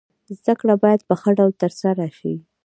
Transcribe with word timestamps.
زده 0.39 0.53
کړه 0.59 0.73
باید 0.83 1.01
په 1.07 1.13
ښه 1.21 1.31
ډول 1.37 1.51
سره 1.53 1.59
تر 1.61 1.71
سره 1.81 2.03
سي. 2.19 2.35